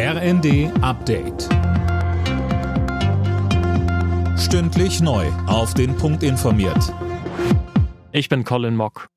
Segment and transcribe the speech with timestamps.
[0.00, 1.48] RND Update.
[4.38, 5.26] Stündlich neu.
[5.48, 6.94] Auf den Punkt informiert.
[8.12, 9.08] Ich bin Colin Mock.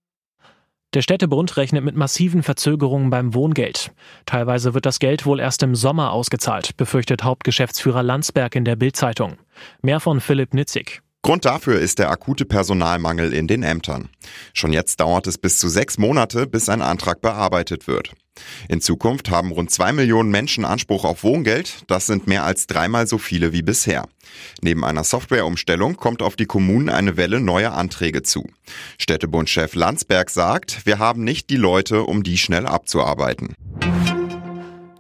[0.96, 3.91] Der Städtebund rechnet mit massiven Verzögerungen beim Wohngeld.
[4.25, 9.38] Teilweise wird das Geld wohl erst im Sommer ausgezahlt, befürchtet Hauptgeschäftsführer Landsberg in der Bildzeitung.
[9.84, 11.04] Mehr von Philipp Nitzig.
[11.21, 14.09] Grund dafür ist der akute Personalmangel in den Ämtern.
[14.54, 18.16] Schon jetzt dauert es bis zu sechs Monate, bis ein Antrag bearbeitet wird.
[18.70, 21.84] In Zukunft haben rund zwei Millionen Menschen Anspruch auf Wohngeld.
[21.88, 24.07] Das sind mehr als dreimal so viele wie bisher.
[24.62, 28.48] Neben einer Softwareumstellung kommt auf die Kommunen eine Welle neuer Anträge zu.
[28.98, 33.55] Städtebundchef Landsberg sagt, wir haben nicht die Leute, um die schnell abzuarbeiten.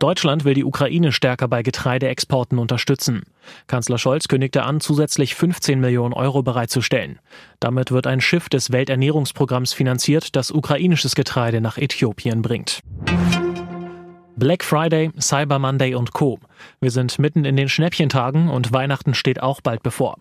[0.01, 3.21] Deutschland will die Ukraine stärker bei Getreideexporten unterstützen.
[3.67, 7.19] Kanzler Scholz kündigte an, zusätzlich 15 Millionen Euro bereitzustellen.
[7.59, 12.79] Damit wird ein Schiff des Welternährungsprogramms finanziert, das ukrainisches Getreide nach Äthiopien bringt.
[14.35, 16.39] Black Friday, Cyber Monday und Co.
[16.79, 20.15] Wir sind mitten in den Schnäppchentagen und Weihnachten steht auch bald bevor.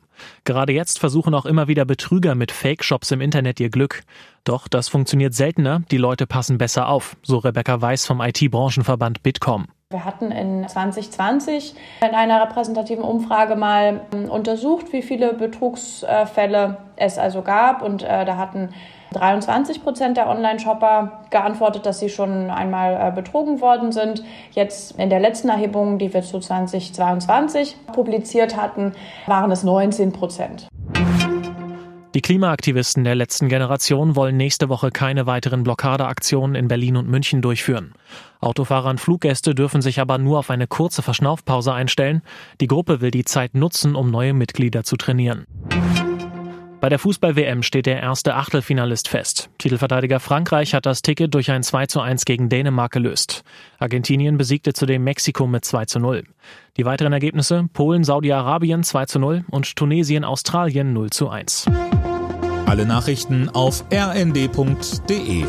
[0.44, 4.02] Gerade jetzt versuchen auch immer wieder Betrüger mit Fake-Shops im Internet ihr Glück.
[4.44, 9.66] Doch das funktioniert seltener, die Leute passen besser auf, so Rebecca Weiß vom IT-Branchenverband Bitkom.
[9.90, 17.18] Wir hatten in 2020 in einer repräsentativen Umfrage mal ähm, untersucht, wie viele Betrugsfälle es
[17.18, 17.82] also gab.
[17.82, 18.68] Und äh, da hatten
[19.12, 24.22] 23 Prozent der Online-Shopper geantwortet, dass sie schon einmal äh, betrogen worden sind.
[24.52, 28.92] Jetzt in der letzten Erhebung, die wir zu 2022 publiziert hatten,
[29.26, 30.68] waren es 19 Prozent.
[32.12, 37.40] Die Klimaaktivisten der letzten Generation wollen nächste Woche keine weiteren Blockadeaktionen in Berlin und München
[37.40, 37.94] durchführen.
[38.40, 42.22] Autofahrer und Fluggäste dürfen sich aber nur auf eine kurze Verschnaufpause einstellen.
[42.60, 45.46] Die Gruppe will die Zeit nutzen, um neue Mitglieder zu trainieren.
[46.80, 49.50] Bei der Fußball-WM steht der erste Achtelfinalist fest.
[49.58, 53.44] Titelverteidiger Frankreich hat das Ticket durch ein 2 zu 1 gegen Dänemark gelöst.
[53.78, 56.24] Argentinien besiegte zudem Mexiko mit 2 zu 0.
[56.78, 61.66] Die weiteren Ergebnisse Polen, Saudi-Arabien 2 zu 0 und Tunesien, Australien 0 zu 1.
[62.64, 65.44] Alle Nachrichten auf rnd.de